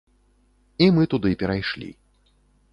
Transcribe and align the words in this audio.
І 0.85 0.87
мы 0.95 1.03
туды 1.13 1.29
перайшлі. 1.45 1.89